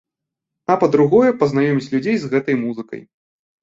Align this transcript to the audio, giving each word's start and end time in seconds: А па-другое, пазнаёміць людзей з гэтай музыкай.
А 0.71 0.77
па-другое, 0.85 1.29
пазнаёміць 1.43 1.89
людзей 1.95 2.19
з 2.27 2.35
гэтай 2.35 2.63
музыкай. 2.67 3.09